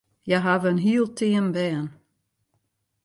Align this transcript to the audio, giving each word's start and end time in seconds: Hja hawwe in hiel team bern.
Hja 0.25 0.37
hawwe 0.45 0.69
in 0.73 0.79
hiel 0.85 1.07
team 1.17 1.45
bern. 1.55 1.87